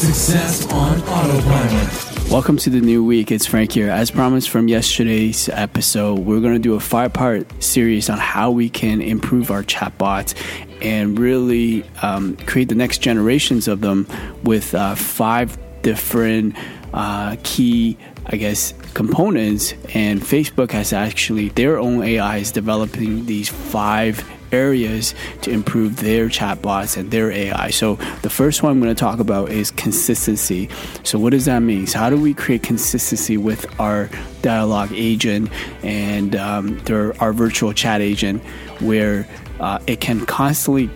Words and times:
Success 0.00 0.66
on 0.72 0.98
Autopilot. 1.02 2.30
Welcome 2.30 2.56
to 2.56 2.70
the 2.70 2.80
new 2.80 3.04
week. 3.04 3.30
It's 3.30 3.44
Frank 3.44 3.72
here. 3.72 3.90
As 3.90 4.10
promised 4.10 4.48
from 4.48 4.66
yesterday's 4.66 5.50
episode, 5.50 6.20
we're 6.20 6.40
going 6.40 6.54
to 6.54 6.58
do 6.58 6.72
a 6.72 6.80
five 6.80 7.12
part 7.12 7.62
series 7.62 8.08
on 8.08 8.16
how 8.16 8.50
we 8.50 8.70
can 8.70 9.02
improve 9.02 9.50
our 9.50 9.62
chatbots 9.62 10.34
and 10.80 11.18
really 11.18 11.84
um, 12.00 12.38
create 12.46 12.70
the 12.70 12.74
next 12.74 13.02
generations 13.02 13.68
of 13.68 13.82
them 13.82 14.06
with 14.42 14.74
uh, 14.74 14.94
five 14.94 15.58
different 15.82 16.56
uh, 16.94 17.36
key, 17.42 17.98
I 18.24 18.36
guess, 18.36 18.72
components. 18.94 19.74
And 19.92 20.22
Facebook 20.22 20.70
has 20.70 20.94
actually 20.94 21.50
their 21.50 21.78
own 21.78 22.02
AI 22.02 22.38
is 22.38 22.52
developing 22.52 23.26
these 23.26 23.50
five 23.50 24.26
areas 24.52 25.14
to 25.42 25.50
improve 25.50 25.96
their 25.96 26.28
chatbots 26.28 26.96
and 26.96 27.10
their 27.10 27.30
AI. 27.30 27.70
So, 27.70 27.96
the 28.22 28.30
first 28.30 28.62
one 28.62 28.72
I'm 28.72 28.80
going 28.80 28.94
to 28.94 28.98
talk 28.98 29.20
about 29.20 29.50
is 29.50 29.70
consistency. 29.70 30.68
So, 31.04 31.18
what 31.18 31.30
does 31.30 31.44
that 31.46 31.60
mean? 31.60 31.86
So, 31.86 31.98
how 31.98 32.10
do 32.10 32.20
we 32.20 32.34
create 32.34 32.62
consistency 32.62 33.36
with 33.36 33.66
our 33.80 34.08
dialogue 34.42 34.92
agent 34.92 35.50
and 35.82 36.36
um, 36.36 36.78
their, 36.80 37.20
our 37.22 37.32
virtual 37.32 37.72
chat 37.72 38.00
agent 38.00 38.42
where 38.80 39.28
uh, 39.60 39.78
it 39.86 40.00
can 40.00 40.24
constantly 40.26 40.90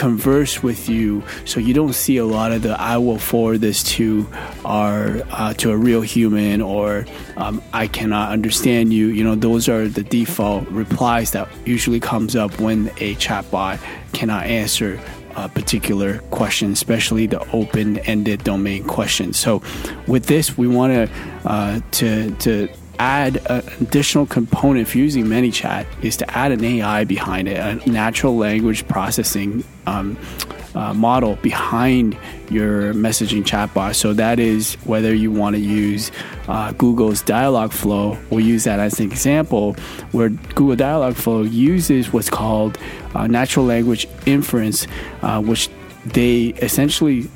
converse 0.00 0.62
with 0.62 0.88
you 0.88 1.22
so 1.44 1.60
you 1.60 1.74
don't 1.74 1.92
see 1.92 2.16
a 2.16 2.24
lot 2.24 2.52
of 2.52 2.62
the 2.62 2.70
i 2.80 2.96
will 2.96 3.18
forward 3.18 3.60
this 3.60 3.82
to 3.82 4.26
our 4.64 5.20
uh, 5.30 5.52
to 5.52 5.70
a 5.70 5.76
real 5.76 6.00
human 6.00 6.62
or 6.62 7.04
um, 7.36 7.62
i 7.74 7.86
cannot 7.86 8.32
understand 8.32 8.94
you 8.94 9.08
you 9.08 9.22
know 9.22 9.34
those 9.34 9.68
are 9.68 9.88
the 9.88 10.02
default 10.02 10.66
replies 10.68 11.32
that 11.32 11.46
usually 11.66 12.00
comes 12.00 12.34
up 12.34 12.58
when 12.58 12.88
a 12.96 13.14
chatbot 13.16 13.78
cannot 14.14 14.46
answer 14.46 14.98
a 15.36 15.48
particular 15.48 16.18
question, 16.30 16.72
especially 16.72 17.26
the 17.26 17.38
open-ended 17.52 18.42
domain 18.42 18.82
questions. 18.82 19.38
So, 19.38 19.62
with 20.08 20.26
this, 20.26 20.58
we 20.58 20.66
want 20.66 20.92
to 20.92 21.08
uh, 21.44 21.80
to 21.92 22.30
to 22.32 22.68
add 23.00 23.38
an 23.46 23.62
additional 23.80 24.26
component 24.26 24.86
for 24.86 24.98
using 24.98 25.24
ManyChat 25.24 25.86
is 26.02 26.18
to 26.18 26.30
add 26.36 26.52
an 26.52 26.62
AI 26.62 27.04
behind 27.04 27.48
it, 27.48 27.56
a 27.56 27.90
natural 27.90 28.36
language 28.36 28.86
processing 28.88 29.64
um, 29.86 30.18
uh, 30.74 30.92
model 30.92 31.36
behind 31.36 32.16
your 32.50 32.92
messaging 32.92 33.42
chatbot. 33.42 33.94
So 33.94 34.12
that 34.12 34.38
is 34.38 34.74
whether 34.84 35.14
you 35.14 35.32
want 35.32 35.56
to 35.56 35.62
use 35.62 36.12
uh, 36.46 36.72
Google's 36.72 37.22
Dialogflow. 37.22 38.18
We'll 38.30 38.44
use 38.44 38.64
that 38.64 38.78
as 38.78 39.00
an 39.00 39.10
example 39.10 39.72
where 40.12 40.28
Google 40.28 40.76
Dialogflow 40.76 41.50
uses 41.50 42.12
what's 42.12 42.30
called 42.30 42.78
uh, 43.14 43.26
natural 43.26 43.64
language 43.64 44.06
inference, 44.26 44.86
uh, 45.22 45.40
which 45.40 45.70
they 46.04 46.48
essentially 46.62 47.30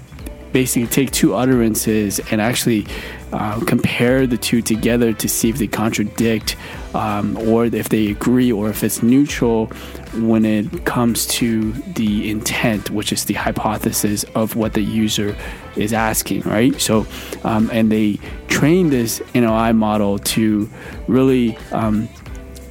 basically 0.55 0.87
take 0.87 1.11
two 1.11 1.35
utterances 1.35 2.21
and 2.31 2.41
actually 2.41 2.87
uh, 3.33 3.59
compare 3.67 4.25
the 4.25 4.39
two 4.39 4.63
together 4.63 5.13
to 5.13 5.29
see 5.29 5.51
if 5.51 5.59
they 5.59 5.67
contradict 5.67 6.57
um, 6.95 7.37
or 7.37 7.65
if 7.65 7.89
they 7.89 8.07
agree 8.07 8.53
or 8.53 8.71
if 8.71 8.85
it's 8.85 9.03
neutral 9.03 9.67
when 10.15 10.45
it 10.45 10.85
comes 10.85 11.27
to 11.27 11.73
the 11.73 12.31
intent, 12.31 12.89
which 12.91 13.13
is 13.13 13.25
the 13.25 13.35
hypothesis 13.35 14.25
of 14.37 14.55
what 14.55 14.75
the 14.75 14.81
user 14.81 15.37
is 15.75 15.93
asking, 15.93 16.43
right? 16.43 16.81
So, 16.81 17.05
um, 17.43 17.69
and 17.73 17.91
they 17.91 18.21
train 18.47 18.91
this 18.91 19.19
NLI 19.35 19.75
model 19.75 20.21
to 20.21 20.71
really 21.09 21.57
um, 21.73 22.09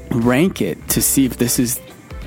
rank 0.10 0.62
it 0.62 0.88
to 0.88 1.02
see 1.02 1.26
if 1.26 1.36
this 1.36 1.60
is, 1.60 1.82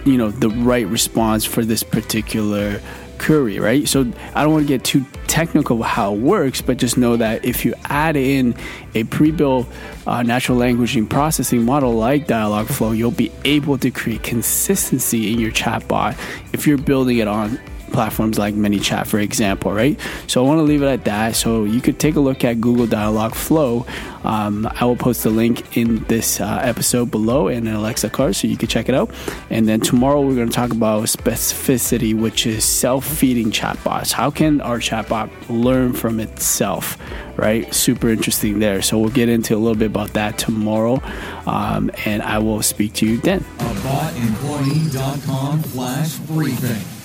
you 0.05 0.19
know, 0.19 0.31
the 0.31 0.51
right 0.51 0.87
response 0.87 1.47
for 1.47 1.65
this 1.65 1.83
particular 1.83 2.79
query, 3.19 3.59
right? 3.59 3.89
So 3.89 4.01
I 4.35 4.43
don't 4.43 4.53
want 4.53 4.65
to 4.65 4.69
get 4.69 4.85
too 4.85 5.05
technical 5.27 5.83
how 5.83 6.15
it 6.15 6.21
works, 6.21 6.63
but 6.63 6.79
just 6.79 6.97
know 6.97 7.17
that 7.17 7.45
if 7.45 7.65
you 7.65 7.75
add 7.85 8.17
in 8.17 8.55
a 8.95 9.05
pre-built 9.05 9.67
uh, 10.07 10.23
natural 10.23 10.59
language 10.59 10.97
processing 11.09 11.65
model 11.65 11.93
like 11.95 12.27
Dialogflow, 12.27 12.97
you'll 12.97 13.11
be 13.11 13.33
able 13.45 13.79
to 13.79 13.91
create 13.91 14.23
consistency 14.23 15.33
in 15.33 15.39
your 15.39 15.53
chatbot 15.53 16.19
if 16.53 16.67
you're 16.67 16.79
building 16.79 17.19
it 17.19 17.29
on 17.29 17.59
platforms 17.93 18.39
like 18.39 18.55
ManyChat, 18.55 19.07
for 19.07 19.19
example, 19.19 19.73
right? 19.73 19.99
So 20.27 20.45
I 20.45 20.49
want 20.49 20.59
to 20.59 20.63
leave 20.63 20.83
it 20.83 20.87
at 20.87 21.05
that. 21.05 21.37
So 21.37 21.65
you 21.65 21.81
could 21.81 21.99
take 21.99 22.17
a 22.17 22.21
look 22.21 22.45
at 22.45 22.61
Google 22.61 22.87
Dialogflow. 22.87 23.87
Um, 24.25 24.69
I 24.73 24.85
will 24.85 24.97
post 24.97 25.23
the 25.23 25.31
link 25.31 25.77
in 25.77 26.03
this 26.05 26.41
uh, 26.41 26.59
episode 26.63 27.11
below 27.13 27.49
in 27.49 27.69
an 27.69 27.75
Alexa 27.75 28.11
card 28.11 28.35
so 28.35 28.49
you 28.49 28.57
can 28.57 28.69
check 28.69 28.89
it 28.89 28.95
out. 28.95 29.11
And 29.51 29.69
then 29.69 29.81
tomorrow 29.81 30.21
we're 30.21 30.35
going 30.35 30.49
to 30.49 30.55
talk 30.55 30.73
about 30.73 31.05
specificity, 31.05 32.19
which 32.19 32.47
is 32.47 32.65
self 32.65 33.07
feeding 33.07 33.53
chatbots. 33.53 34.13
How 34.13 34.31
can 34.31 34.61
our 34.61 34.79
chatbot 34.79 35.31
learn 35.49 35.93
from 35.93 36.19
itself, 36.19 36.99
right? 37.37 37.73
Super 37.73 38.09
interesting 38.09 38.59
there. 38.59 38.83
So 38.83 38.99
we'll 38.99 39.11
get 39.11 39.29
into 39.29 39.55
a 39.55 39.59
little 39.59 39.77
bit 39.77 39.87
about 39.87 40.15
that 40.15 40.39
tomorrow. 40.39 41.01
Um, 41.47 41.93
and 42.05 42.23
I 42.23 42.39
will 42.39 42.63
speak 42.63 42.95
to 42.95 43.07
you 43.07 43.19
then. 43.19 43.45
AboutEmployee.com 43.59 45.63
slash 45.63 46.17
briefing. 46.17 46.96